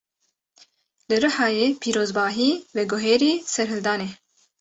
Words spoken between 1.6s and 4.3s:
pîrozbahî, veguherî serhildanê